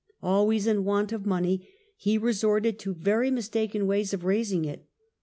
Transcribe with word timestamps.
Always 0.23 0.65
in 0.65 0.83
want 0.83 1.11
of 1.11 1.27
money, 1.27 1.69
he 1.95 2.17
resorted 2.17 2.79
to 2.79 2.95
very 2.95 3.29
mistaken 3.29 3.85
ways 3.85 4.15
of 4.15 4.23
raising 4.25 4.65
it. 4.65 4.87